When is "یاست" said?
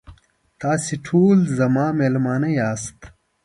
2.59-2.97